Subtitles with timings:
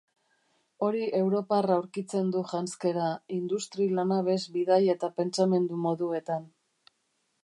[0.85, 6.53] Hori europar aurkitzen du janzkera, industri, lanabes, bidai eta pentsamendu-moduetan.